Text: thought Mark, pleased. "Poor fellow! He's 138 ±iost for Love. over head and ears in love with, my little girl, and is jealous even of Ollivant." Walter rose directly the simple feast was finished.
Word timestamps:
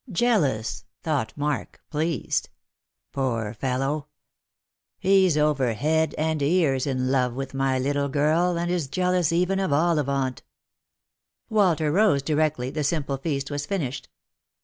thought 1.03 1.31
Mark, 1.37 1.79
pleased. 1.91 2.49
"Poor 3.13 3.53
fellow! 3.53 4.07
He's 4.97 5.37
138 5.37 5.37
±iost 5.37 5.39
for 5.39 5.39
Love. 5.39 5.49
over 5.61 5.73
head 5.77 6.15
and 6.17 6.41
ears 6.41 6.87
in 6.87 7.11
love 7.11 7.35
with, 7.35 7.53
my 7.53 7.77
little 7.77 8.09
girl, 8.09 8.57
and 8.57 8.71
is 8.71 8.87
jealous 8.87 9.31
even 9.31 9.59
of 9.59 9.69
Ollivant." 9.71 10.41
Walter 11.49 11.91
rose 11.91 12.23
directly 12.23 12.71
the 12.71 12.83
simple 12.83 13.17
feast 13.17 13.51
was 13.51 13.67
finished. 13.67 14.09